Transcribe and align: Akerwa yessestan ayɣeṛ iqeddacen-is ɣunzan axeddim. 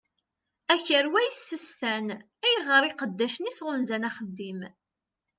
Akerwa 0.73 1.19
yessestan 1.23 2.07
ayɣeṛ 2.47 2.83
iqeddacen-is 2.89 3.59
ɣunzan 3.65 4.07
axeddim. 4.09 4.59